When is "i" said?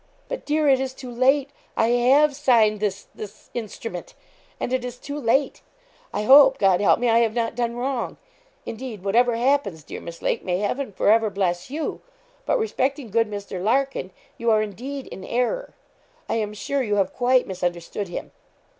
1.77-1.89, 6.11-6.23, 7.07-7.19, 16.27-16.33